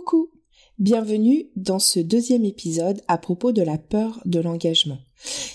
[0.00, 0.30] Coucou
[0.78, 4.98] Bienvenue dans ce deuxième épisode à propos de la peur de l'engagement.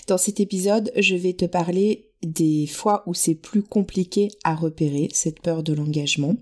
[0.06, 5.08] Dans cet épisode, je vais te parler des fois où c'est plus compliqué à repérer
[5.12, 6.36] cette peur de l'engagement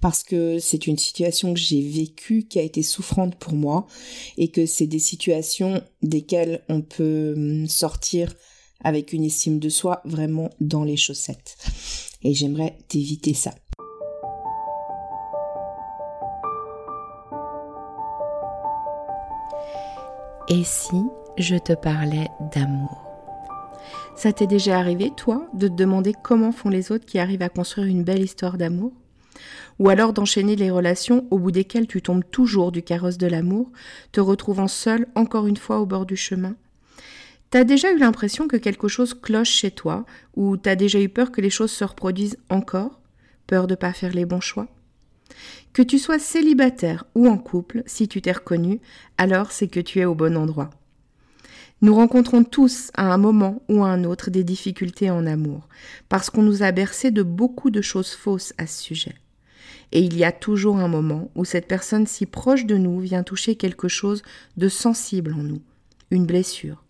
[0.00, 3.88] parce que c'est une situation que j'ai vécue qui a été souffrante pour moi
[4.36, 8.32] et que c'est des situations desquelles on peut hum, sortir
[8.84, 11.56] avec une estime de soi vraiment dans les chaussettes.
[12.22, 13.54] Et j'aimerais t'éviter ça.
[20.56, 21.02] Et si
[21.36, 23.02] je te parlais d'amour?
[24.14, 27.48] Ça t'est déjà arrivé, toi, de te demander comment font les autres qui arrivent à
[27.48, 28.92] construire une belle histoire d'amour?
[29.80, 33.72] Ou alors d'enchaîner les relations au bout desquelles tu tombes toujours du carrosse de l'amour,
[34.12, 36.54] te retrouvant seul encore une fois au bord du chemin?
[37.50, 41.32] T'as déjà eu l'impression que quelque chose cloche chez toi, ou t'as déjà eu peur
[41.32, 43.00] que les choses se reproduisent encore?
[43.48, 44.68] Peur de pas faire les bons choix?
[45.72, 48.80] Que tu sois célibataire ou en couple, si tu t'es reconnu,
[49.18, 50.70] alors c'est que tu es au bon endroit.
[51.82, 55.68] Nous rencontrons tous à un moment ou à un autre des difficultés en amour,
[56.08, 59.14] parce qu'on nous a bercé de beaucoup de choses fausses à ce sujet.
[59.92, 63.22] Et il y a toujours un moment où cette personne si proche de nous vient
[63.22, 64.22] toucher quelque chose
[64.56, 65.62] de sensible en nous,
[66.10, 66.84] une blessure,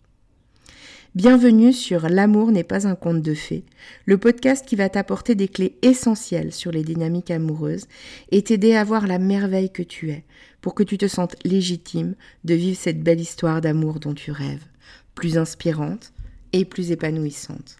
[1.15, 3.63] Bienvenue sur L'amour n'est pas un conte de fées,
[4.03, 7.85] le podcast qui va t'apporter des clés essentielles sur les dynamiques amoureuses
[8.31, 10.25] et t'aider à voir la merveille que tu es
[10.59, 14.65] pour que tu te sentes légitime de vivre cette belle histoire d'amour dont tu rêves,
[15.13, 16.11] plus inspirante
[16.51, 17.77] et plus épanouissante.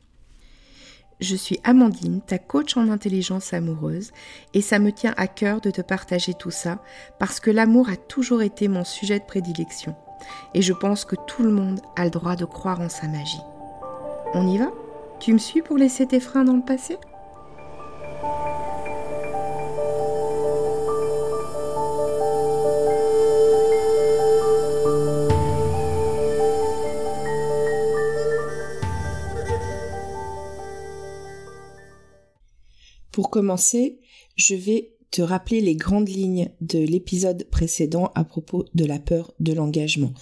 [1.20, 4.12] Je suis Amandine, ta coach en intelligence amoureuse,
[4.54, 6.82] et ça me tient à cœur de te partager tout ça
[7.20, 9.94] parce que l'amour a toujours été mon sujet de prédilection
[10.54, 13.42] et je pense que tout le monde a le droit de croire en sa magie.
[14.34, 14.72] On y va?
[15.20, 16.98] Tu me suis pour laisser tes freins dans le passé?
[33.12, 34.02] Pour commencer,
[34.36, 39.34] je vais te rappeler les grandes lignes de l'épisode précédent à propos de la peur
[39.40, 40.14] de l'engagement.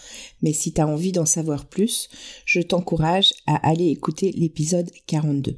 [0.42, 2.10] Mais si tu as envie d'en savoir plus,
[2.46, 5.58] je t'encourage à aller écouter l'épisode 42.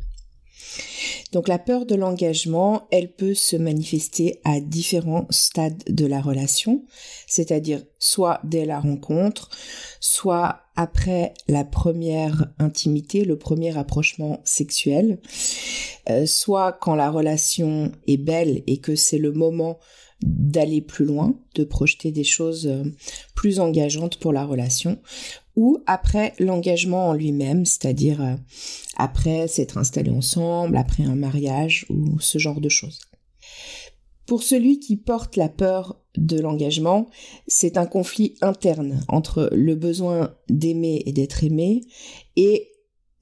[1.31, 6.85] Donc la peur de l'engagement, elle peut se manifester à différents stades de la relation,
[7.27, 9.49] c'est-à-dire soit dès la rencontre,
[9.99, 15.19] soit après la première intimité, le premier rapprochement sexuel,
[16.09, 19.79] euh, soit quand la relation est belle et que c'est le moment
[20.21, 22.83] d'aller plus loin, de projeter des choses euh,
[23.35, 24.97] plus engageantes pour la relation,
[25.55, 28.35] ou après l'engagement en lui-même, c'est-à-dire euh,
[28.97, 32.99] après s'être installé ensemble, après un mariage ou ce genre de choses.
[34.25, 37.09] Pour celui qui porte la peur de l'engagement,
[37.47, 41.81] c'est un conflit interne entre le besoin d'aimer et d'être aimé
[42.35, 42.71] et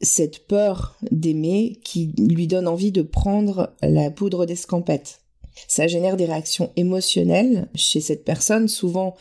[0.01, 5.21] cette peur d'aimer qui lui donne envie de prendre la poudre d'escampette.
[5.67, 9.15] Ça génère des réactions émotionnelles chez cette personne, souvent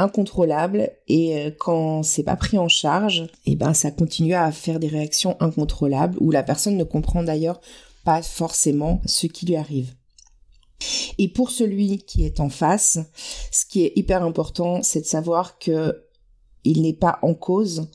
[0.00, 4.50] incontrôlables, et euh, quand c'est pas pris en charge, et eh ben ça continue à
[4.52, 7.60] faire des réactions incontrôlables où la personne ne comprend d'ailleurs
[8.04, 9.94] pas forcément ce qui lui arrive.
[11.18, 12.98] Et pour celui qui est en face,
[13.52, 16.06] ce qui est hyper important, c'est de savoir que
[16.64, 17.88] il n'est pas en cause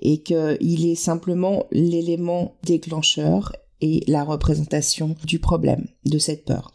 [0.00, 6.72] et qu'il est simplement l'élément déclencheur et la représentation du problème, de cette peur.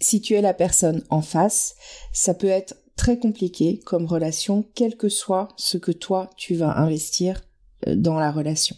[0.00, 1.74] Si tu es la personne en face,
[2.12, 6.78] ça peut être très compliqué comme relation, quel que soit ce que toi tu vas
[6.78, 7.44] investir
[7.86, 8.76] euh, dans la relation.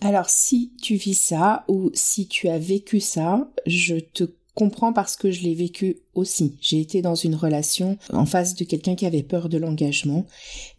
[0.00, 4.24] Alors si tu vis ça ou si tu as vécu ça, je te
[4.54, 6.56] comprends parce que je l'ai vécu aussi.
[6.60, 10.26] J'ai été dans une relation en face de quelqu'un qui avait peur de l'engagement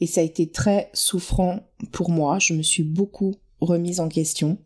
[0.02, 1.62] et ça a été très souffrant
[1.92, 2.40] pour moi.
[2.40, 4.58] Je me suis beaucoup remise en question.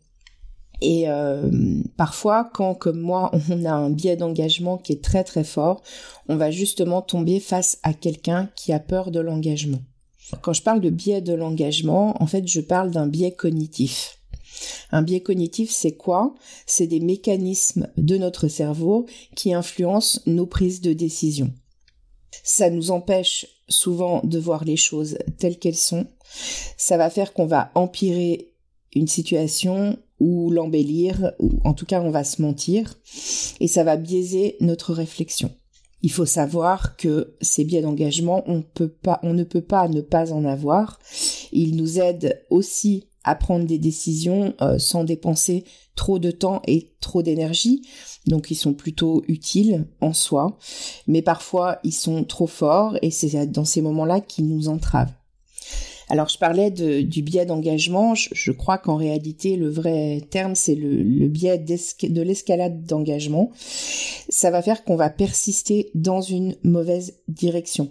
[0.80, 1.50] Et euh,
[1.96, 5.82] parfois, quand comme moi, on a un biais d'engagement qui est très très fort,
[6.28, 9.80] on va justement tomber face à quelqu'un qui a peur de l'engagement.
[10.42, 14.18] Quand je parle de biais de l'engagement, en fait, je parle d'un biais cognitif.
[14.90, 16.34] Un biais cognitif, c'est quoi?
[16.66, 21.52] C'est des mécanismes de notre cerveau qui influencent nos prises de décision.
[22.42, 26.06] Ça nous empêche souvent de voir les choses telles qu'elles sont.
[26.76, 28.52] Ça va faire qu'on va empirer
[28.94, 32.98] une situation ou l'embellir, ou en tout cas on va se mentir,
[33.60, 35.50] et ça va biaiser notre réflexion.
[36.02, 38.62] Il faut savoir que ces biais d'engagement, on,
[39.22, 41.00] on ne peut pas ne pas en avoir.
[41.50, 45.64] Ils nous aident aussi à prendre des décisions euh, sans dépenser
[45.96, 47.82] trop de temps et trop d'énergie.
[48.26, 50.56] Donc ils sont plutôt utiles en soi,
[51.06, 55.12] mais parfois ils sont trop forts et c'est dans ces moments-là qu'ils nous entravent.
[56.10, 61.28] Alors je parlais du biais d'engagement, je, crois qu'en réalité le vrai terme c'est le,
[61.28, 63.50] biais de l'escalade d'engagement.
[64.28, 67.90] Ça va faire qu'on va persister dans une mauvaise direction.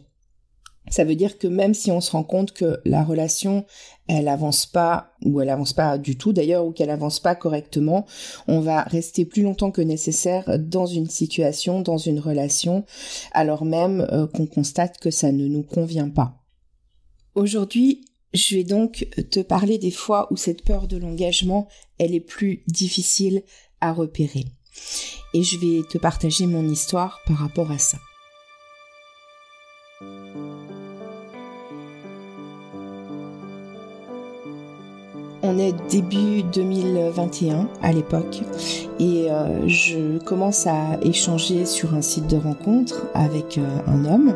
[0.90, 3.66] Ça veut dire que même si on se rend compte que la relation,
[4.08, 8.06] elle avance pas, ou elle avance pas du tout d'ailleurs, ou qu'elle avance pas correctement,
[8.48, 12.86] on va rester plus longtemps que nécessaire dans une situation, dans une relation,
[13.34, 16.38] alors même euh, qu'on constate que ça ne nous convient pas.
[17.36, 22.20] Aujourd'hui, je vais donc te parler des fois où cette peur de l'engagement, elle est
[22.20, 23.44] plus difficile
[23.82, 24.46] à repérer.
[25.34, 27.98] Et je vais te partager mon histoire par rapport à ça.
[35.44, 38.42] On est début 2021 à l'époque
[39.00, 44.36] et euh, je commence à échanger sur un site de rencontre avec euh, un homme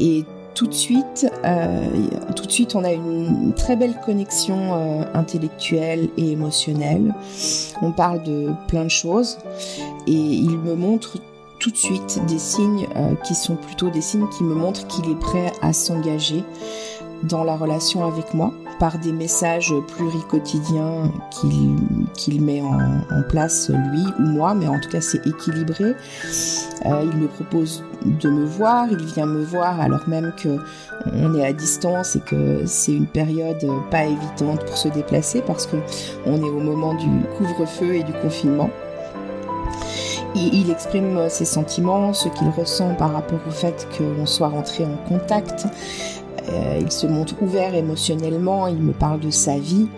[0.00, 0.24] et
[0.58, 1.88] tout de suite, euh,
[2.34, 7.14] tout de suite, on a une très belle connexion euh, intellectuelle et émotionnelle.
[7.80, 9.38] On parle de plein de choses
[10.08, 11.18] et il me montre
[11.60, 15.08] tout de suite des signes euh, qui sont plutôt des signes qui me montrent qu'il
[15.08, 16.42] est prêt à s'engager
[17.22, 24.22] dans la relation avec moi par des messages pluricotidiens qu'il met en, place lui ou
[24.22, 25.94] moi, mais en tout cas c'est équilibré.
[26.86, 30.58] Euh, il me propose de me voir, il vient me voir alors même que
[31.12, 35.66] on est à distance et que c'est une période pas évidente pour se déplacer parce
[35.66, 35.76] que
[36.26, 38.70] on est au moment du couvre-feu et du confinement.
[40.34, 44.96] Il, exprime ses sentiments, ce qu'il ressent par rapport au fait qu'on soit rentré en
[45.08, 45.66] contact.
[46.50, 49.88] Euh, il se montre ouvert émotionnellement, il me parle de sa vie.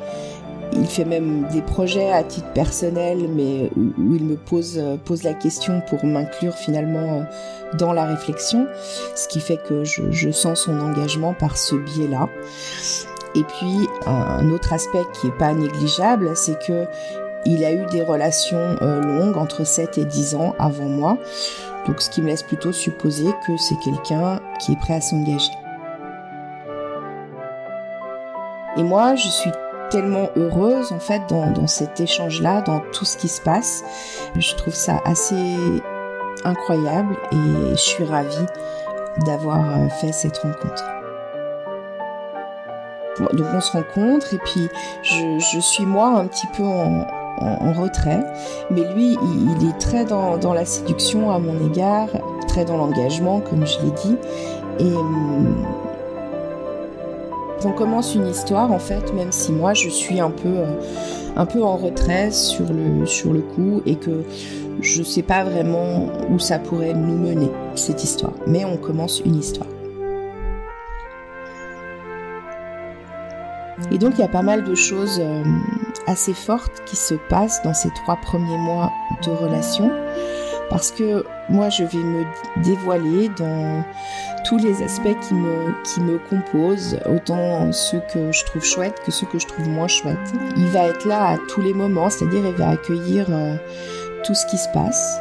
[0.73, 5.25] Il fait même des projets à titre personnel, mais où, il me pose, euh, pose
[5.25, 7.23] la question pour m'inclure finalement euh,
[7.77, 8.67] dans la réflexion,
[9.17, 12.29] ce qui fait que je, sens son engagement par ce biais-là.
[13.35, 16.87] Et puis un autre aspect qui est pas négligeable, c'est que
[17.47, 21.17] il a eu des relations longues entre 7 et 10 ans avant moi.
[21.87, 25.53] Donc ce qui me laisse plutôt supposer que c'est quelqu'un qui est prêt à s'engager.
[28.77, 29.51] Et moi, je suis
[29.91, 33.83] tellement heureuse en fait dans, cet échange-là, dans tout ce qui se passe.
[34.37, 35.57] Je trouve ça assez
[36.45, 38.47] incroyable et je suis ravie
[39.27, 40.85] d'avoir euh, fait cette rencontre.
[43.19, 44.69] Donc on se rencontre et puis
[45.03, 47.05] je, suis moi un petit peu en,
[47.73, 48.21] retrait,
[48.71, 52.09] mais lui il, est très dans, dans, la séduction à mon égard,
[52.49, 54.17] très dans l'engagement comme je l'ai dit,
[54.79, 55.67] et hum,
[57.65, 60.75] on commence une histoire en fait, même si moi je suis un peu, euh,
[61.37, 64.23] en retrait sur le, coup et que
[64.81, 68.33] je sais pas vraiment où ça pourrait nous mener cette histoire.
[68.47, 69.69] Mais on commence une histoire.
[73.91, 75.43] Et donc il y a pas mal de choses euh,
[76.07, 78.91] assez fortes qui se passent dans ces trois premiers mois
[79.25, 79.91] de relation
[80.69, 82.25] parce que moi je vais me
[82.63, 83.85] dévoiler dans
[84.51, 89.13] tous les aspects qui me, qui me composent, autant ceux que je trouve chouettes que
[89.13, 90.19] ceux que je trouve moins chouettes.
[90.57, 93.55] Il va être là à tous les moments, c'est-à-dire il va accueillir euh,
[94.25, 95.21] tout ce qui se passe.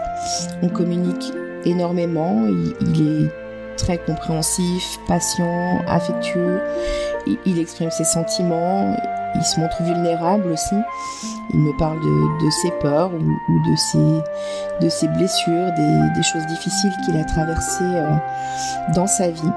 [0.63, 1.31] On communique
[1.63, 2.47] énormément,
[2.81, 3.29] il, est
[3.77, 6.59] très compréhensif, patient, affectueux,
[7.45, 8.98] il exprime ses sentiments,
[9.39, 10.75] il se montre vulnérable aussi.
[11.53, 17.24] Il me parle de, ses peurs ou, de, ses, blessures, des, choses difficiles qu'il a
[17.24, 18.12] traversées euh,
[18.93, 19.51] dans sa vie.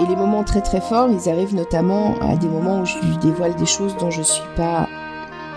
[0.00, 3.16] Et les moments très très forts, ils arrivent notamment à des moments où je lui
[3.18, 4.86] dévoile des choses dont je suis pas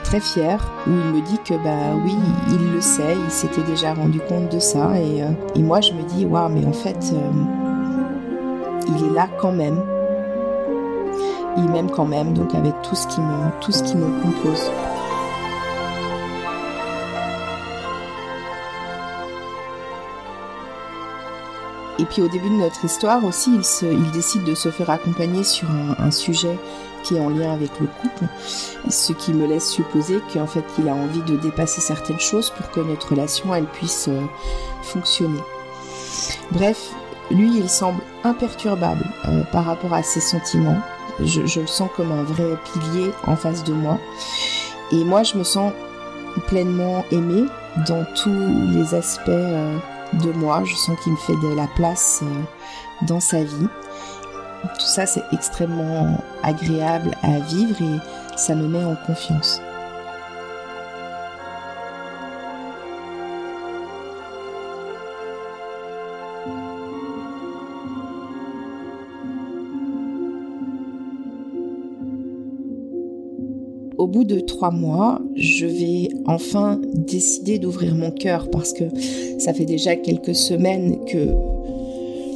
[0.03, 2.15] très fière, où il me dit que bah oui,
[2.49, 6.03] il le sait, il s'était déjà rendu compte de ça, et, euh, moi je me
[6.03, 7.31] dis waouh, mais en fait, euh,
[8.87, 9.83] il est là quand même
[11.57, 14.71] il m'aime quand même, donc avec tout ce qui me, tout ce qui me compose.
[21.99, 24.89] Et puis au début de notre histoire aussi, il, se, il décide de se faire
[24.89, 26.59] accompagner sur un, sujet
[27.03, 28.25] qui est en lien avec le couple,
[28.89, 32.69] ce qui me laisse supposer qu'en fait il a envie de dépasser certaines choses pour
[32.71, 34.21] que notre relation elle puisse euh,
[34.83, 35.39] fonctionner.
[36.51, 36.91] Bref,
[37.31, 40.81] lui il semble imperturbable euh, par rapport à ses sentiments,
[41.23, 43.97] je, le sens comme un vrai pilier en face de moi.
[44.91, 45.73] Et moi, je me sens
[46.47, 47.45] pleinement aimée
[47.87, 49.77] dans tous les aspects euh,
[50.13, 50.63] de moi.
[50.63, 53.67] Je sens qu'il me fait de la place euh, dans sa vie.
[54.63, 59.61] Tout ça, c'est extrêmement agréable à vivre et ça me met en confiance.
[73.97, 78.85] Au bout de trois mois, je vais enfin décider d'ouvrir mon cœur parce que
[79.39, 81.29] ça fait déjà quelques semaines que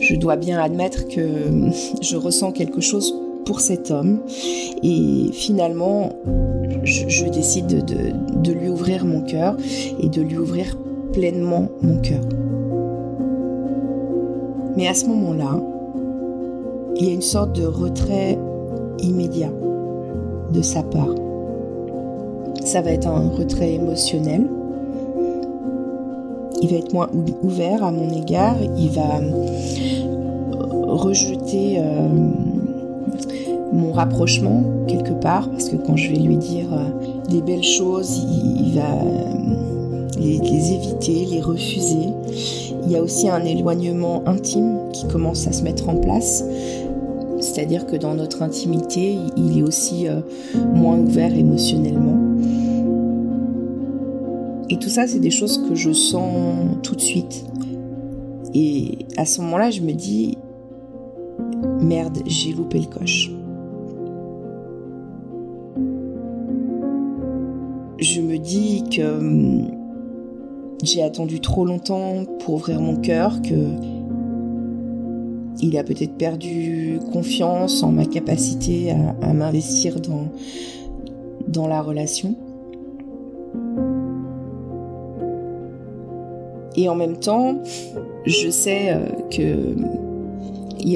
[0.02, 1.22] je dois bien admettre que
[2.02, 3.14] je ressens quelque chose
[3.46, 4.22] pour cet homme
[4.82, 6.10] et finalement
[6.84, 9.56] je, décide de, lui ouvrir mon cœur
[10.00, 10.78] et de lui ouvrir
[11.14, 12.22] pleinement mon cœur.
[14.76, 15.62] Mais à ce moment-là,
[16.96, 18.40] il y a une sorte de retrait
[19.00, 19.52] immédiat
[20.54, 21.21] de sa part.
[22.64, 24.48] Ça va être un retrait émotionnel.
[26.62, 27.10] Il va être moins
[27.42, 28.56] ouvert à mon égard.
[28.78, 32.08] Il va euh, rejeter euh,
[33.74, 38.16] mon rapprochement quelque part parce que quand je vais lui dire euh, des belles choses,
[38.20, 38.96] il, va
[40.20, 42.10] les, éviter, les refuser.
[42.86, 46.44] Il y a aussi un éloignement intime qui commence à se mettre en place.
[47.40, 50.06] C'est-à-dire que dans notre intimité, il est aussi
[50.76, 52.21] moins ouvert émotionnellement.
[54.72, 57.46] Et tout ça, c'est des choses que je sens tout de suite.
[58.54, 60.38] Et à ce moment-là, je me dis,
[61.82, 63.32] merde, j'ai loupé le coche.
[68.00, 69.72] Je me dis que hum,
[70.84, 73.56] j'ai attendu trop longtemps pour ouvrir mon cœur, que
[75.62, 82.36] il a peut-être perdu confiance en ma capacité à, m'investir dans la relation.
[86.76, 87.56] Et en même temps,
[88.26, 89.76] je sais euh, que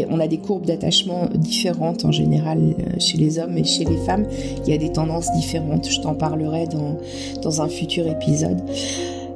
[0.10, 3.98] on a des courbes d'attachement différentes en général euh, chez les hommes et chez les
[3.98, 4.26] femmes.
[4.66, 5.88] Il y a des tendances différentes.
[5.90, 6.98] Je t'en parlerai dans,
[7.42, 8.62] dans un futur épisode.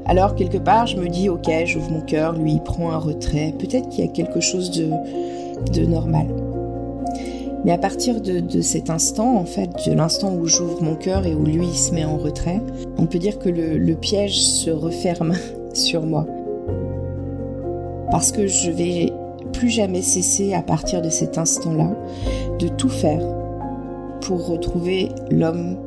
[0.05, 3.53] Alors, quelque part, je me dis, ok, j'ouvre mon cœur, lui, il prend un retrait.
[3.59, 4.89] Peut-être qu'il y a quelque chose de,
[5.71, 6.27] de normal.
[7.65, 11.27] Mais à partir de, de, cet instant, en fait, de l'instant où j'ouvre mon cœur
[11.27, 12.61] et où lui il se met en retrait,
[12.97, 15.33] on peut dire que le, le piège se referme
[15.73, 16.25] sur moi.
[18.11, 19.11] Parce que je vais
[19.53, 21.91] plus jamais cesser à partir de cet instant-là
[22.59, 23.21] de tout faire
[24.21, 25.77] pour retrouver l'homme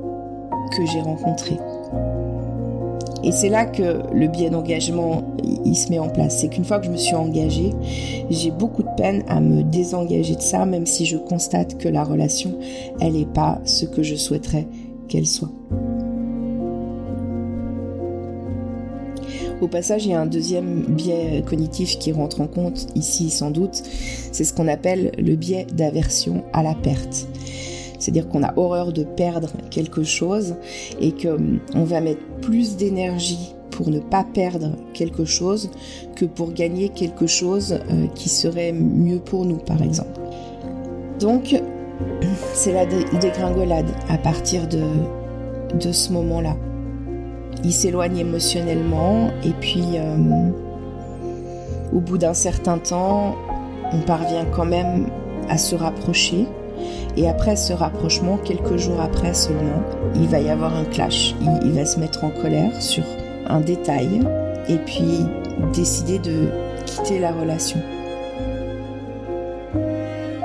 [0.77, 1.59] que j'ai rencontré.
[3.25, 5.23] Et c'est là que le biais d'engagement
[5.65, 6.39] il se met en place.
[6.41, 7.71] C'est qu'une fois que je me suis engagée,
[8.31, 12.05] j'ai beaucoup de peine à me désengager de ça, même si je constate que la
[12.05, 12.59] relation,
[13.01, 14.67] elle n'est pas ce que je souhaiterais
[15.09, 15.51] qu'elle soit.
[19.63, 23.53] Au passage, il y a un deuxième biais cognitif qui rentre en compte ici sans
[23.53, 23.81] doute,
[24.33, 27.29] c'est ce qu'on appelle le biais d'aversion à la perte.
[28.01, 30.57] C'est-à-dire qu'on a horreur de perdre quelque chose
[31.01, 35.71] et qu'on hum, va mettre plus d'énergie pour ne pas perdre quelque chose
[36.17, 40.19] que pour gagner quelque chose euh, qui serait mieux pour nous, par exemple.
[41.21, 41.55] Donc,
[42.53, 44.83] c'est la dégringolade à partir de,
[45.79, 46.57] de ce moment-là
[47.65, 50.17] il s'éloigne émotionnellement et puis euh,
[51.93, 53.37] au bout d'un certain temps,
[53.93, 55.07] on parvient quand même
[55.49, 56.47] à se rapprocher.
[57.17, 59.83] Et après ce rapprochement, quelques jours après seulement,
[60.15, 61.35] il va y avoir un clash.
[61.63, 63.05] Il, va se mettre en colère sur
[63.47, 64.21] un détail
[64.69, 65.27] et puis
[65.75, 66.49] décider de
[66.87, 67.81] quitter la relation.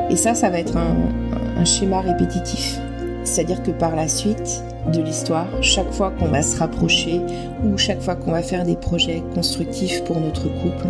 [0.09, 2.79] Et ça, ça va être un schéma répétitif.
[3.27, 7.22] C'est-à-dire que par la suite, de l'histoire, chaque fois qu'on va se rapprocher
[7.65, 10.88] ou chaque fois qu'on va faire des projets constructifs pour notre couple,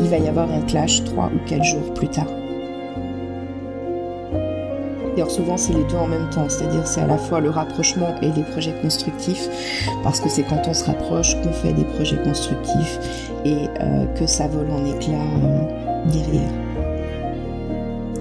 [0.00, 2.26] il va y avoir un clash trois ou quatre jours plus tard.
[5.10, 8.14] D'ailleurs, souvent, c'est les deux en même temps, c'est-à-dire c'est à la fois le rapprochement
[8.22, 9.48] et les projets constructifs,
[10.02, 12.98] parce que c'est quand on se rapproche qu'on fait des projets constructifs
[13.44, 16.50] et euh, que ça vole en éclats euh, derrière.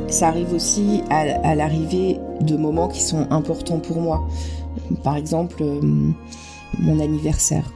[0.09, 4.27] Ça arrive aussi à l'arrivée de moments qui sont importants pour moi.
[5.03, 5.81] Par exemple, euh,
[6.79, 7.71] mon anniversaire.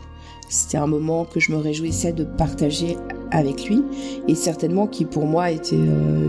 [0.50, 2.98] C'était un moment que je me réjouissais de partager
[3.32, 3.84] avec lui
[4.28, 6.28] et certainement qui pour moi était euh,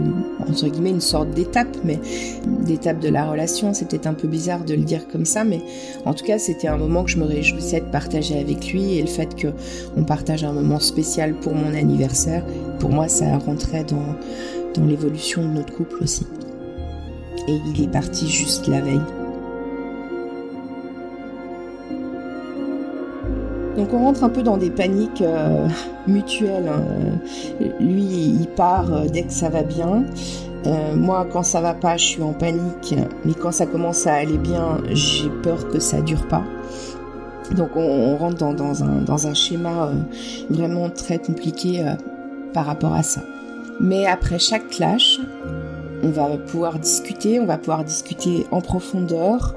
[0.49, 1.99] entre guillemets une sorte d'étape mais
[2.47, 5.61] d'étape de la relation c'est peut-être un peu bizarre de le dire comme ça mais
[6.05, 9.01] en tout cas c'était un moment que je me réjouissais de partager avec lui et
[9.01, 9.49] le fait que
[9.97, 12.45] on partage un moment spécial pour mon anniversaire
[12.79, 14.17] pour moi ça rentrait dans
[14.81, 16.25] dans l'évolution de notre couple aussi
[17.49, 19.01] et il est parti juste la veille
[23.77, 25.67] Donc on rentre un peu dans des paniques euh,
[26.07, 26.69] mutuelles.
[26.69, 27.65] Hein.
[27.81, 30.05] Lui, il part euh, dès que ça va bien.
[30.67, 32.95] Euh, moi, quand ça va pas, je suis en panique.
[33.25, 36.45] Mais quand ça commence à aller bien, j'ai peur que ça dure pas.
[37.57, 39.91] Donc on, rentre dans, un, schéma
[40.49, 41.85] vraiment très compliqué
[42.55, 43.21] par rapport à ça.
[43.81, 45.12] Mais après chaque clash,
[46.03, 49.57] on va pouvoir discuter, on va pouvoir discuter en profondeur.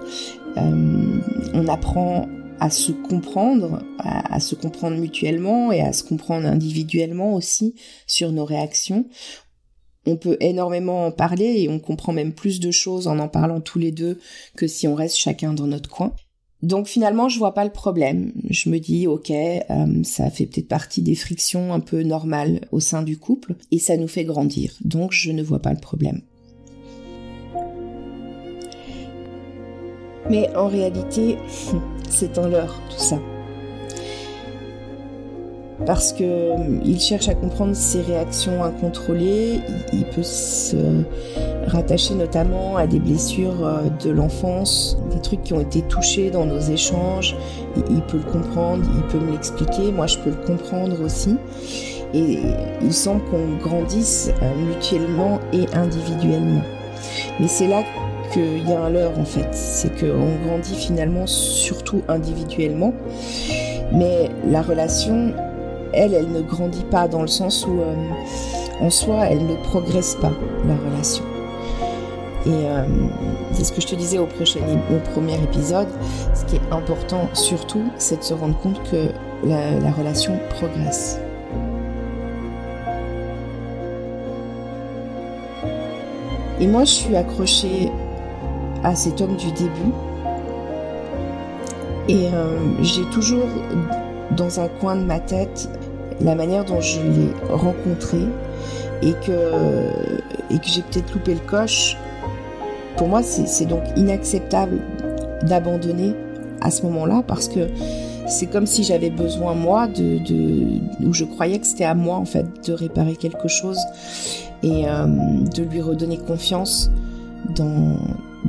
[0.56, 2.28] on apprend
[2.60, 7.76] à se comprendre, à, se comprendre mutuellement et à se comprendre individuellement aussi
[8.08, 9.06] sur nos réactions.
[10.06, 13.60] On peut énormément en parler et on comprend même plus de choses en en parlant
[13.60, 14.20] tous les deux
[14.56, 16.14] que si on reste chacun dans notre coin.
[16.62, 18.32] Donc finalement, je vois pas le problème.
[18.50, 22.80] Je me dis, ok, euh, ça fait peut-être partie des frictions un peu normales au
[22.80, 24.74] sein du couple et ça nous fait grandir.
[24.84, 26.22] Donc je ne vois pas le problème.
[30.30, 31.38] Mais en réalité,
[32.10, 33.18] c'est un leurre tout ça.
[35.86, 39.60] Parce que euh, il cherche à comprendre ses réactions incontrôlées,
[39.92, 41.04] il peut se
[41.68, 46.46] rattacher notamment à des blessures euh, de l'enfance, des trucs qui ont été touchés dans
[46.46, 47.36] nos échanges,
[47.90, 51.36] il peut le comprendre, il peut me l'expliquer, moi je peux le comprendre aussi.
[52.14, 52.40] Et
[52.82, 56.62] il semble qu'on grandisse euh, mutuellement et individuellement.
[57.40, 57.84] Mais c'est là
[58.36, 62.94] qu'il y a un leurre en fait, c'est qu'on grandit finalement surtout individuellement,
[63.94, 65.34] mais la relation,
[65.94, 67.96] elle, elle ne grandit pas dans le sens où euh,
[68.82, 70.34] en soi, elle ne progresse pas,
[70.68, 71.24] la relation.
[72.46, 72.84] Et euh,
[73.54, 74.60] c'est ce que je te disais au, prochain,
[74.92, 75.88] au premier épisode,
[76.34, 79.08] ce qui est important surtout, c'est de se rendre compte que
[79.48, 81.20] la, la relation progresse.
[86.60, 87.92] Et moi, je suis accrochée
[88.86, 89.92] à cet homme du début.
[92.08, 93.48] Et euh, j'ai toujours
[94.38, 95.68] dans un coin de ma tête
[96.22, 98.20] la manière dont je l'ai rencontré
[99.02, 99.90] et que,
[100.52, 101.98] et que j'ai peut-être loupé le coche.
[102.96, 104.78] Pour moi, c'est donc inacceptable
[105.44, 106.14] d'abandonner
[106.62, 107.68] à ce moment-là parce que
[108.28, 112.16] c'est comme si j'avais besoin moi de, de, ou je croyais que c'était à moi
[112.18, 113.80] en fait de réparer quelque chose
[114.64, 115.06] et euh,
[115.54, 116.90] de lui redonner confiance
[117.56, 117.98] dans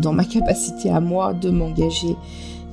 [0.00, 2.16] dans ma capacité à moi de m'engager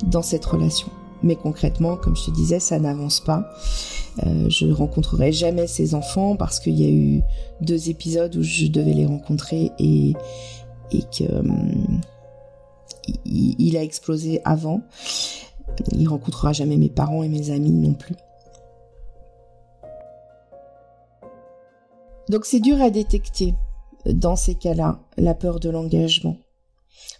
[0.06, 0.88] dans cette relation.
[1.22, 3.50] Mais concrètement, comme je te disais, ça n'avance pas.
[4.24, 7.22] Euh, je ne rencontrerai jamais ces enfants parce qu'il y a eu
[7.60, 10.12] deux épisodes où je devais les rencontrer et,
[10.92, 11.04] et
[13.24, 14.82] il, a explosé avant.
[15.92, 18.14] Il rencontrera jamais mes parents et mes amis non plus.
[22.28, 23.54] Donc c'est dur à détecter
[24.06, 26.36] dans ces cas-là, la peur de l'engagement.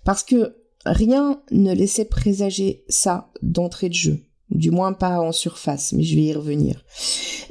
[0.04, 4.20] Parce que rien ne laissait présager ça d'entrée de jeu.
[4.50, 6.84] Du moins pas en surface, mais je vais y revenir.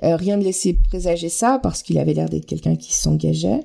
[0.04, 3.62] Euh, rien ne laissait présager ça parce qu'il avait l'air d'être quelqu'un qui s'engageait.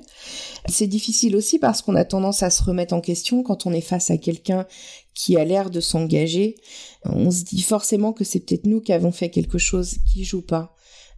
[0.67, 3.81] C'est difficile aussi parce qu'on a tendance à se remettre en question quand on est
[3.81, 4.65] face à quelqu'un
[5.13, 6.55] qui a l'air de s'engager.
[7.03, 10.41] On se dit forcément que c'est peut-être nous qui avons fait quelque chose qui joue
[10.41, 10.75] pas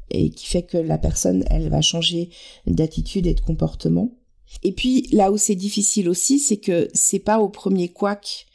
[0.09, 2.29] et qui fait que la personne, elle va changer
[2.67, 4.11] d'attitude et de comportement.
[4.63, 8.47] Et puis là où c'est difficile aussi, c'est que c'est pas au premier couac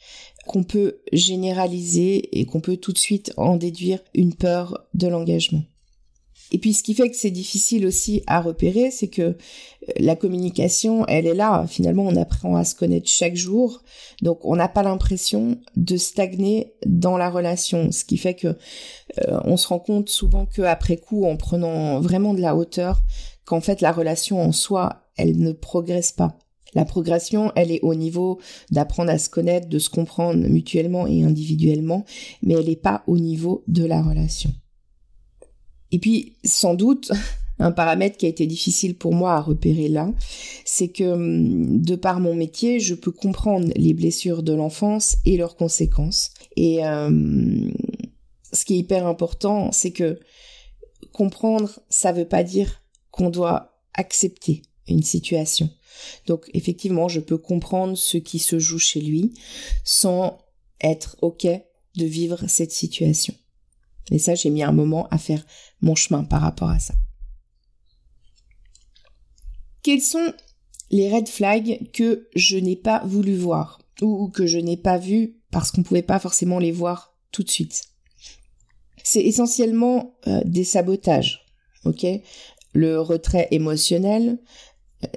[0.47, 5.63] qu'on peut généraliser et qu'on peut tout de suite en déduire une peur de l'engagement.
[6.51, 9.35] Et puis ce qui fait que c'est difficile aussi à repérer, c'est que euh,
[9.97, 11.65] la communication, elle est là.
[11.67, 13.83] Finalement, on apprend à se connaître chaque jour.
[14.21, 17.91] Donc on n'a pas l'impression de stagner dans la relation.
[17.91, 22.33] Ce qui fait que euh, on se rend compte souvent qu'après coup, en prenant vraiment
[22.33, 23.01] de la hauteur,
[23.45, 26.37] qu'en fait la relation en soi, elle ne progresse pas.
[26.73, 28.39] La progression, elle est au niveau
[28.71, 32.05] d'apprendre à se connaître, de se comprendre mutuellement et individuellement,
[32.41, 34.51] mais elle n'est pas au niveau de la relation.
[35.91, 37.11] Et puis, sans doute,
[37.59, 40.13] un paramètre qui a été difficile pour moi à repérer là,
[40.65, 45.37] c'est que hum, de par mon métier, je peux comprendre les blessures de l'enfance et
[45.37, 46.31] leurs conséquences.
[46.55, 47.71] Et hum,
[48.53, 50.19] ce qui est hyper important, c'est que
[51.13, 55.69] comprendre, ça veut pas dire qu'on doit accepter une situation.
[56.25, 59.33] Donc effectivement, je peux comprendre ce qui se joue chez lui
[59.83, 60.39] sans
[60.81, 63.33] être OK de vivre cette situation.
[64.11, 65.45] Et ça, j'ai mis un moment à faire
[65.81, 66.93] mon chemin par rapport à ça.
[69.83, 70.33] Quels sont
[70.91, 75.37] les red flags que je n'ai pas voulu voir ou que je n'ai pas vu
[75.51, 77.83] parce qu'on ne pouvait pas forcément les voir tout de suite?
[79.03, 81.45] C'est essentiellement euh, des sabotages,
[81.85, 82.05] ok?
[82.73, 84.39] Le retrait émotionnel,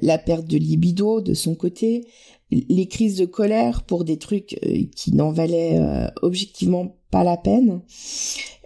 [0.02, 2.06] la perte de libido de son côté,
[2.50, 7.36] les crises de colère pour des trucs euh, qui n'en valaient euh, objectivement pas la
[7.36, 7.80] peine,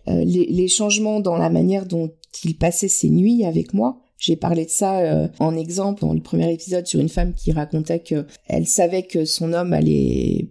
[0.07, 2.13] les, changements dans la manière dont
[2.45, 4.03] il passait ses nuits avec moi.
[4.19, 8.01] J'ai parlé de ça en exemple dans le premier épisode sur une femme qui racontait
[8.01, 10.51] que elle savait que son homme allait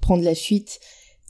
[0.00, 0.78] prendre la fuite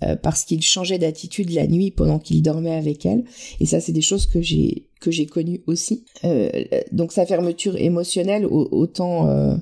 [0.03, 3.25] euh, parce qu'il changeait d'attitude la nuit pendant qu'il dormait avec elle.
[3.61, 6.05] Et ça, c'est des choses que j'ai que j'ai connues aussi.
[6.25, 6.49] Euh,
[6.93, 9.57] donc sa fermeture émotionnelle, autant, euh,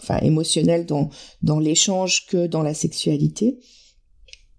[0.00, 1.10] enfin émotionnelle dans
[1.42, 3.58] dans l'échange que dans la sexualité.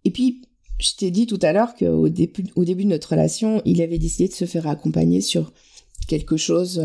[0.05, 0.43] Et puis
[0.79, 3.99] je t'ai dit tout à l'heure qu'au début, au début de notre relation, il avait
[3.99, 5.51] décidé de se faire accompagner sur
[6.07, 6.81] quelque chose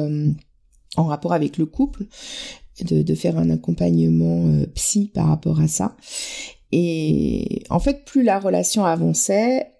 [0.96, 2.04] en rapport avec le couple,
[2.84, 5.96] de, de faire un accompagnement psy par rapport à ça.
[6.72, 9.75] Et en fait, plus la relation avançait,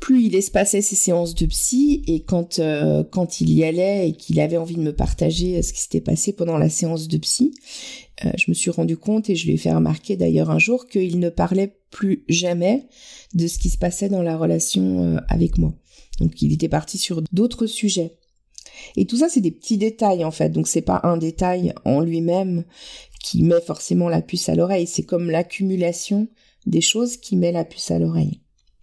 [0.00, 4.12] plus il espacait ses séances de psy et quand euh, quand il y allait et
[4.12, 7.18] qu'il avait envie de me partager euh, ce qui s'était passé pendant la séance de
[7.18, 7.54] psy,
[8.24, 10.88] euh, je me suis rendu compte et je lui ai fait remarquer d'ailleurs un jour
[10.88, 12.88] qu'il ne parlait plus jamais
[13.34, 15.74] de ce qui se passait dans la relation avec moi.
[16.18, 18.16] Donc il était parti sur d'autres sujets.
[18.96, 20.48] Et tout ça c'est des petits détails en fait.
[20.48, 22.64] Donc c'est pas un détail en lui-même
[23.22, 24.86] qui met forcément la puce à l'oreille.
[24.86, 26.28] C'est comme l'accumulation
[26.64, 28.40] des choses qui met la puce à l'oreille.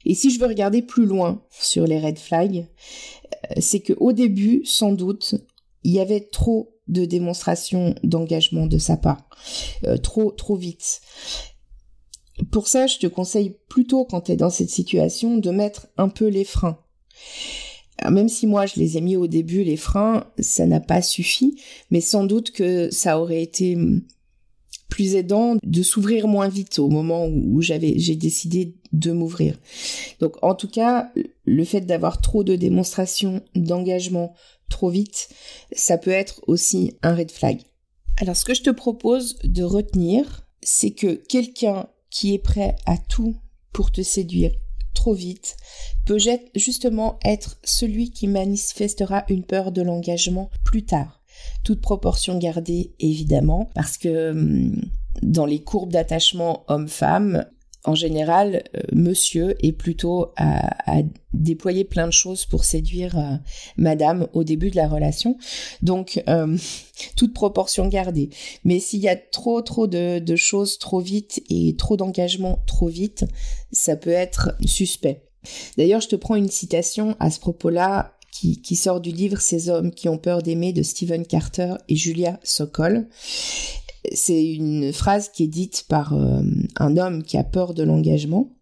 [0.08, 2.66] Et si je veux regarder plus loin sur les red flags,
[3.52, 5.36] euh, c'est que au début, sans doute,
[5.84, 9.30] il y avait trop de démonstrations d'engagement de sa part,
[9.84, 11.02] euh, trop trop vite.
[12.54, 16.08] Pour ça, je te conseille plutôt quand tu es dans cette situation de mettre un
[16.08, 16.80] peu les freins.
[18.10, 21.60] même si moi je les ai mis au début les freins, ça n'a pas suffi,
[21.92, 24.04] mais sans doute que ça aurait été hum,
[24.90, 29.58] plus aidant de s'ouvrir moins vite au moment où j'avais j'ai décidé de m'ouvrir.
[30.20, 31.12] Donc en tout cas,
[31.46, 34.34] le fait d'avoir trop de démonstrations d'engagement
[34.70, 35.30] trop vite,
[35.72, 37.62] ça peut être aussi un red flag.
[38.18, 42.98] Alors ce que je te propose de retenir, c'est que quelqu'un qui est prêt à
[42.98, 43.36] tout
[43.74, 44.52] pour te séduire
[44.94, 45.56] trop vite
[46.06, 46.18] peut
[46.56, 51.17] justement être celui qui manifestera une peur de l'engagement plus tard
[51.64, 54.82] toute proportion gardée évidemment, parce que hum,
[55.22, 57.46] dans les courbes d'attachement homme-femme,
[57.84, 61.02] en général, euh, monsieur est plutôt à,
[61.34, 63.36] déployer plein de choses pour séduire euh,
[63.78, 65.38] madame au début de la relation.
[65.82, 66.22] Donc,
[67.16, 68.30] toute proportion gardée.
[68.66, 72.88] Mais s'il y a trop, trop de, de choses trop vite et trop d'engagement trop
[72.88, 73.26] vite,
[73.72, 75.24] ça peut être suspect.
[75.78, 79.92] D'ailleurs, je te prends une citation à ce propos-là qui, sort du livre Ces hommes
[79.92, 83.08] qui ont peur d'aimer de Stephen Carter et Julia Sokol.
[84.14, 86.42] C'est une phrase qui est dite par euh,
[86.78, 88.54] un homme qui a peur de l'engagement.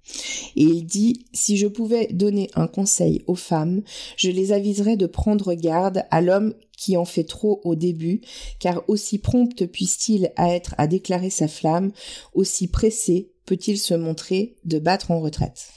[0.56, 3.82] Et il dit, si je pouvais donner un conseil aux femmes,
[4.18, 8.22] je les aviserais de prendre garde à l'homme qui en fait trop au début,
[8.60, 11.92] car aussi prompt puisse-t-il être à déclarer sa flamme,
[12.34, 15.70] aussi pressé peut-il se montrer de battre en retraite.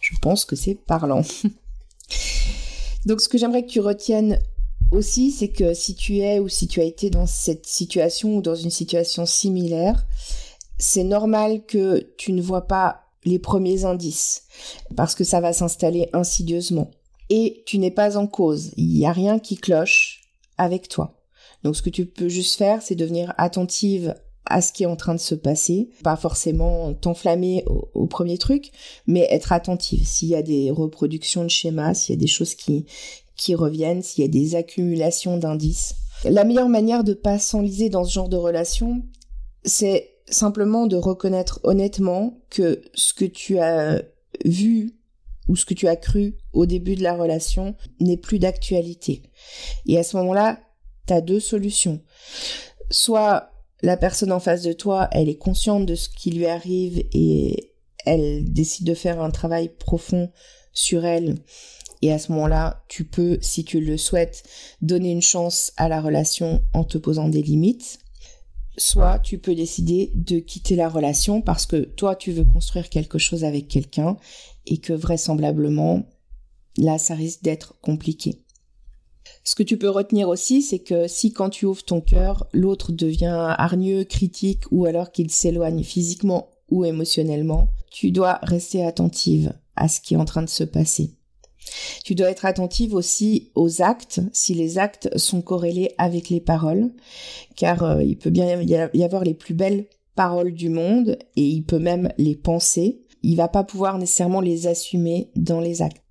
[0.00, 1.22] Je pense que c'est parlant.
[3.08, 4.38] Donc ce que j'aimerais que tu retiennes
[4.92, 8.42] aussi, c'est que si tu es ou si tu as été dans cette situation ou
[8.42, 10.06] dans une situation similaire,
[10.78, 14.42] c'est normal que tu ne vois pas les premiers indices
[14.94, 16.90] parce que ça va s'installer insidieusement.
[17.30, 20.20] Et tu n'es pas en cause, il n'y a rien qui cloche
[20.58, 21.18] avec toi.
[21.64, 24.16] Donc ce que tu peux juste faire, c'est devenir attentive
[24.48, 28.72] à ce qui est en train de se passer, pas forcément t'enflammer au, premier truc,
[29.06, 30.06] mais être attentive.
[30.06, 32.86] S'il y a des reproductions de schémas, s'il y a des choses qui,
[33.36, 35.94] qui reviennent, s'il y a des accumulations d'indices.
[36.24, 39.02] La meilleure manière de pas s'enliser dans ce genre de relation,
[39.64, 44.02] c'est simplement de reconnaître honnêtement que ce que tu as
[44.44, 44.94] vu
[45.46, 49.22] ou ce que tu as cru au début de la relation n'est plus d'actualité.
[49.86, 50.58] Et à ce moment-là,
[51.06, 52.00] tu as deux solutions.
[52.90, 53.50] Soit
[53.82, 57.72] la personne en face de toi, elle est consciente de ce qui lui arrive et
[58.04, 60.30] elle décide de faire un travail profond
[60.72, 61.36] sur elle.
[62.02, 64.44] Et à ce moment-là, tu peux, si tu le souhaites,
[64.80, 67.98] donner une chance à la relation en te posant des limites.
[68.76, 73.18] Soit tu peux décider de quitter la relation parce que toi, tu veux construire quelque
[73.18, 74.16] chose avec quelqu'un
[74.66, 76.06] et que vraisemblablement,
[76.76, 78.44] là, ça risque d'être compliqué.
[79.44, 82.92] Ce que tu peux retenir aussi, c'est que si quand tu ouvres ton cœur, l'autre
[82.92, 89.88] devient hargneux, critique ou alors qu'il s'éloigne physiquement ou émotionnellement, tu dois rester attentive à
[89.88, 91.12] ce qui est en train de se passer.
[92.04, 96.90] Tu dois être attentive aussi aux actes, si les actes sont corrélés avec les paroles,
[97.56, 101.62] car euh, il peut bien y avoir les plus belles paroles du monde et il
[101.62, 103.02] peut même les penser.
[103.22, 106.02] Il va pas pouvoir nécessairement les assumer dans les actes.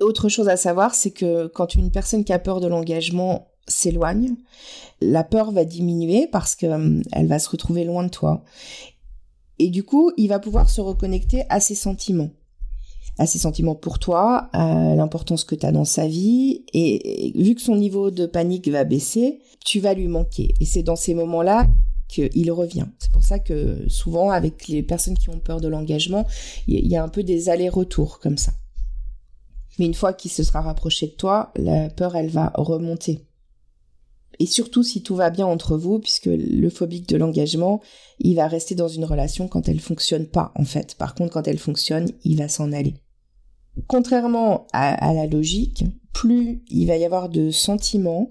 [0.00, 4.34] Autre chose à savoir, c'est que quand une personne qui a peur de l'engagement s'éloigne,
[5.00, 8.44] la peur va diminuer parce qu'elle hum, va se retrouver loin de toi.
[9.58, 12.30] Et du coup, il va pouvoir se reconnecter à ses sentiments.
[13.18, 17.54] à ses sentiments pour toi, à l'importance que tu as dans sa vie, et vu
[17.54, 20.52] que son niveau de panique va baisser, tu vas lui manquer.
[20.60, 21.66] Et c'est dans ces moments-là
[22.08, 22.86] qu'il revient.
[22.98, 26.26] C'est pour ça que souvent, avec les personnes qui ont peur de l'engagement,
[26.66, 28.52] il y a un peu des allers-retours comme ça.
[29.78, 33.26] Mais une fois qu'il se sera rapproché de toi, la peur, elle va remonter.
[34.38, 37.80] Et surtout si tout va bien entre vous, puisque le phobique de l'engagement,
[38.18, 40.94] il va rester dans une relation quand elle fonctionne pas, en fait.
[40.96, 42.94] Par contre, quand elle fonctionne, il va s'en aller.
[43.86, 48.30] Contrairement à, la logique, plus il va y avoir de sentiments,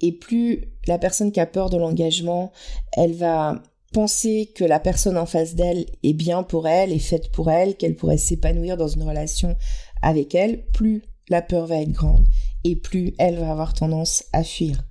[0.00, 2.52] et plus la personne qui a peur de l'engagement,
[2.92, 7.30] elle va penser que la personne en face d'elle est bien pour elle, est faite
[7.32, 9.56] pour elle, qu'elle pourrait s'épanouir dans une relation
[10.02, 12.24] avec elle, plus la peur va être grande
[12.64, 14.84] et plus elle va avoir tendance à fuir.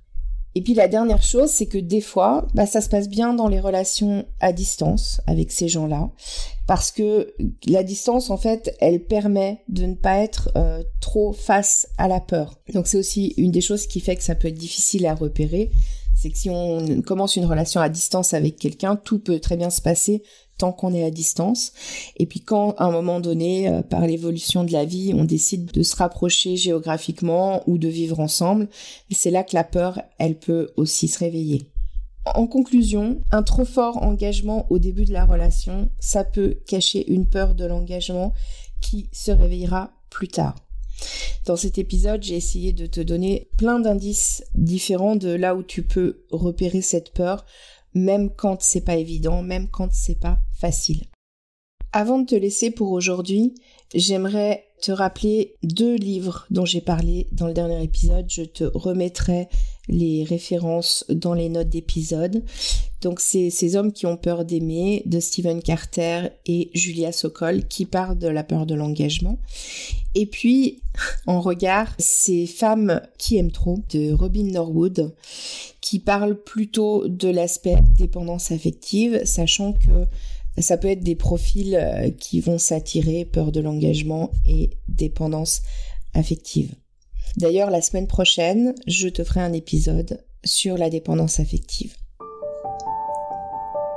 [0.54, 3.48] Et puis la dernière chose, c'est que des fois, bah, ça se passe bien dans
[3.48, 6.10] les relations à distance avec ces gens-là,
[6.66, 7.32] parce que
[7.66, 12.18] la distance, en fait, elle permet de ne pas être euh, trop face à la
[12.18, 12.58] peur.
[12.74, 15.70] Donc c'est aussi une des choses qui fait que ça peut être difficile à repérer,
[16.16, 19.70] c'est que si on commence une relation à distance avec quelqu'un, tout peut très bien
[19.70, 20.24] se passer
[20.58, 21.72] tant qu'on est à distance.
[22.16, 25.70] Et puis quand à un moment donné, euh, par l'évolution de la vie, on décide
[25.72, 28.68] de se rapprocher géographiquement ou de vivre ensemble,
[29.10, 31.70] c'est là que la peur, elle peut aussi se réveiller.
[32.34, 37.26] En conclusion, un trop fort engagement au début de la relation, ça peut cacher une
[37.26, 38.34] peur de l'engagement
[38.82, 40.54] qui se réveillera plus tard.
[41.46, 45.82] Dans cet épisode, j'ai essayé de te donner plein d'indices différents de là où tu
[45.82, 47.46] peux repérer cette peur
[47.94, 51.04] même quand c'est pas évident, même quand c'est pas facile.
[51.92, 53.54] Avant de te laisser pour aujourd'hui,
[53.94, 58.26] j'aimerais te rappeler deux livres dont j'ai parlé dans le dernier épisode.
[58.28, 59.48] Je te remettrai
[59.88, 62.44] les références dans les notes d'épisode.
[63.00, 67.86] Donc c'est ces hommes qui ont peur d'aimer de Stephen Carter et Julia Sokol qui
[67.86, 69.38] parlent de la peur de l'engagement.
[70.14, 70.82] Et puis
[71.26, 75.14] en regard, ces femmes qui aiment trop de Robin Norwood
[75.80, 80.06] qui parle plutôt de l'aspect dépendance affective, sachant que
[80.60, 85.62] ça peut être des profils euh, qui vont s'attirer peur de l'engagement et dépendance
[86.14, 86.74] affective.
[87.36, 91.94] D'ailleurs, la semaine prochaine, je te ferai un épisode sur la dépendance affective.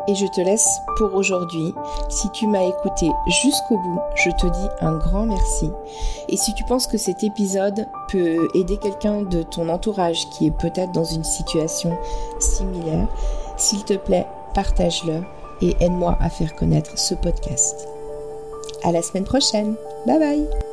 [0.07, 1.73] Et je te laisse pour aujourd'hui.
[2.09, 3.09] Si tu m'as écouté
[3.43, 5.69] jusqu'au bout, je te dis un grand merci.
[6.27, 10.57] Et si tu penses que cet épisode peut aider quelqu'un de ton entourage qui est
[10.57, 11.95] peut-être dans une situation
[12.39, 13.07] similaire,
[13.57, 15.21] s'il te plaît, partage-le
[15.61, 17.87] et aide-moi à faire connaître ce podcast.
[18.83, 19.75] À la semaine prochaine.
[20.05, 20.70] Bye bye.